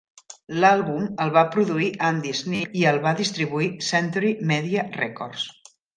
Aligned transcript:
L'àlbum 0.61 1.03
el 1.25 1.33
va 1.35 1.43
produir 1.57 1.89
Andy 2.07 2.33
Sneap 2.39 2.73
i 2.81 2.85
el 2.93 2.97
va 3.05 3.15
distribuir 3.21 3.69
Century 3.91 4.33
Media 4.53 4.87
Records. 5.01 5.45